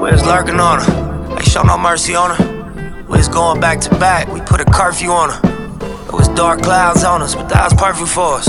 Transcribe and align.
Where's 0.00 0.24
lurking 0.24 0.60
on 0.60 0.80
her? 0.80 1.34
Ain't 1.34 1.44
show 1.44 1.62
no 1.62 1.76
mercy 1.76 2.14
on 2.14 2.36
her. 2.36 3.04
We 3.08 3.18
was 3.18 3.28
going 3.28 3.60
back 3.60 3.80
to 3.82 3.90
back, 3.98 4.28
we 4.28 4.40
put 4.40 4.60
a 4.60 4.64
curfew 4.64 5.10
on 5.10 5.30
her. 5.30 5.40
It 6.06 6.12
was 6.12 6.28
dark 6.28 6.62
clouds 6.62 7.04
on 7.04 7.20
us, 7.20 7.34
but 7.34 7.48
that 7.48 7.64
was 7.64 7.74
perfect 7.74 8.08
for 8.08 8.34
us. 8.36 8.48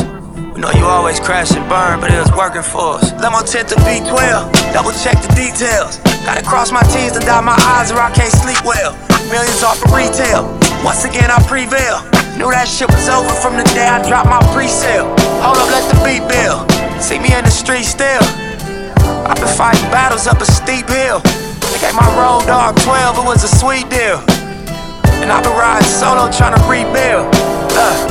We 0.54 0.62
know 0.62 0.72
you 0.72 0.86
always 0.86 1.20
crash 1.20 1.52
and 1.52 1.68
burn, 1.68 2.00
but 2.00 2.12
it 2.12 2.20
was 2.20 2.32
working 2.36 2.62
for 2.62 3.00
us. 3.00 3.12
Let 3.20 3.32
my 3.32 3.44
tent 3.44 3.70
to 3.70 3.76
V12, 3.76 4.74
double 4.74 4.92
check 4.92 5.16
the 5.24 5.32
details. 5.36 5.98
Gotta 6.24 6.44
cross 6.44 6.72
my 6.72 6.84
T's 6.84 7.16
and 7.16 7.26
dot 7.26 7.44
my 7.44 7.56
I's 7.80 7.92
or 7.92 8.00
I 8.00 8.12
can't 8.12 8.32
sleep 8.32 8.64
well. 8.64 8.92
Millions 9.32 9.64
off 9.64 9.84
of 9.84 9.92
retail, 9.92 10.44
once 10.84 11.06
again 11.06 11.32
I 11.32 11.42
prevail. 11.48 12.19
Knew 12.40 12.50
that 12.52 12.70
shit 12.70 12.88
was 12.88 13.10
over 13.12 13.36
from 13.44 13.60
the 13.60 13.68
day 13.76 13.84
I 13.84 14.00
dropped 14.08 14.32
my 14.32 14.40
pre-sale. 14.56 15.12
Hold 15.44 15.60
up, 15.60 15.68
let 15.76 15.84
the 15.92 16.00
beat 16.08 16.24
build. 16.24 16.72
See 17.04 17.20
me 17.20 17.36
in 17.36 17.44
the 17.44 17.52
street 17.52 17.84
still. 17.84 18.24
I've 19.28 19.36
been 19.36 19.52
fighting 19.60 19.84
battles 19.92 20.26
up 20.26 20.40
a 20.40 20.48
steep 20.48 20.88
hill. 20.88 21.20
They 21.20 21.84
gave 21.84 22.00
my 22.00 22.08
road 22.16 22.48
dog 22.48 22.80
12, 22.80 23.20
it 23.20 23.26
was 23.28 23.44
a 23.44 23.52
sweet 23.52 23.92
deal. 23.92 24.24
And 25.20 25.28
I've 25.28 25.44
been 25.44 25.52
riding 25.52 25.84
solo 25.84 26.32
trying 26.32 26.56
to 26.56 26.64
rebuild. 26.64 27.28
Uh. 27.76 28.08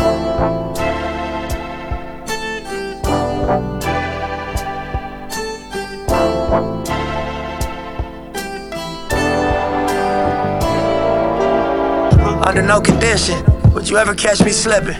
Under 12.44 12.60
no 12.60 12.78
condition 12.82 13.57
would 13.78 13.88
you 13.88 13.96
ever 13.96 14.12
catch 14.12 14.42
me 14.42 14.50
slipping. 14.50 14.98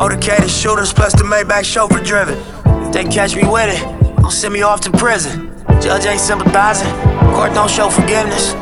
Motorcaded 0.00 0.48
shooters 0.48 0.94
plus 0.94 1.12
the 1.12 1.24
Maybach 1.24 1.62
chauffeur 1.62 2.02
driven. 2.02 2.38
If 2.86 2.92
they 2.94 3.04
catch 3.04 3.36
me 3.36 3.44
with 3.44 3.68
it, 3.68 3.84
gon' 4.16 4.30
send 4.30 4.54
me 4.54 4.62
off 4.62 4.80
to 4.88 4.90
prison. 4.90 5.52
Judge 5.84 6.06
ain't 6.06 6.20
sympathizing, 6.20 6.88
court 7.36 7.52
don't 7.52 7.68
show 7.68 7.90
forgiveness. 7.90 8.54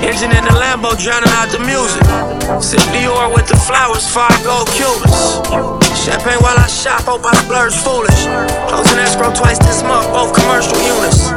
Engine 0.00 0.32
in 0.32 0.44
the 0.48 0.56
Lambo 0.56 0.96
drowning 0.96 1.28
out 1.36 1.52
the 1.52 1.60
music. 1.60 2.00
Sip 2.64 2.80
Dior 2.96 3.28
with 3.34 3.48
the 3.48 3.56
flowers, 3.68 4.08
five 4.08 4.32
gold 4.42 4.66
Cubans. 4.72 5.44
Champagne 6.00 6.40
while 6.40 6.56
I 6.56 6.68
shop, 6.72 7.04
hope 7.04 7.28
I 7.28 7.36
splurge 7.44 7.76
foolish. 7.76 8.24
Closing 8.72 8.98
escrow 8.98 9.28
twice 9.34 9.58
this 9.58 9.82
month, 9.82 10.08
both 10.16 10.32
commercial 10.32 10.80
units. 10.80 11.28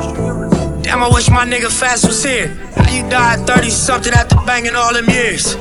Damn, 0.88 1.04
I 1.04 1.10
wish 1.12 1.30
my 1.30 1.44
nigga 1.44 1.68
Fatts 1.68 2.08
was 2.08 2.24
here. 2.24 2.48
How 2.78 2.90
you 2.90 3.04
died 3.10 3.46
30 3.46 3.70
something 3.70 4.14
after 4.14 4.38
banging 4.48 4.76
all 4.76 4.94
them 4.94 5.10
years? 5.10 5.58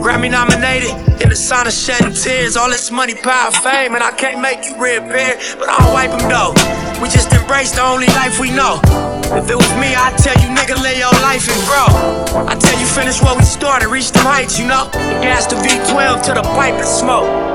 Grammy 0.00 0.30
nominated, 0.30 0.90
in 1.20 1.28
the 1.28 1.36
sign 1.36 1.66
of 1.66 1.74
shedding 1.74 2.14
tears. 2.14 2.56
All 2.56 2.70
this 2.70 2.90
money, 2.90 3.14
power, 3.14 3.50
fame, 3.50 3.94
and 3.94 4.02
I 4.02 4.10
can't 4.12 4.40
make 4.40 4.64
you 4.64 4.80
reappear, 4.80 5.36
but 5.58 5.68
I'll 5.68 5.92
wipe 5.92 6.10
them 6.10 6.28
though. 6.28 6.52
We 7.02 7.08
just 7.08 7.32
embrace 7.32 7.72
the 7.72 7.82
only 7.82 8.06
life 8.08 8.40
we 8.40 8.50
know. 8.50 8.80
If 9.36 9.48
it 9.50 9.56
was 9.56 9.72
me, 9.76 9.94
I'd 9.94 10.16
tell 10.16 10.36
you, 10.40 10.48
nigga, 10.56 10.80
live 10.80 10.96
your 10.96 11.12
life 11.20 11.46
and 11.52 11.60
grow. 11.68 12.48
I 12.48 12.56
tell 12.56 12.80
you, 12.80 12.86
finish 12.86 13.20
what 13.22 13.36
we 13.36 13.44
started, 13.44 13.88
reach 13.88 14.10
them 14.10 14.24
heights, 14.24 14.58
you 14.58 14.66
know. 14.66 14.88
Gas 15.20 15.46
the 15.46 15.56
V12 15.56 16.22
to 16.24 16.34
the 16.34 16.42
pipe 16.42 16.74
and 16.74 16.88
smoke. 16.88 17.49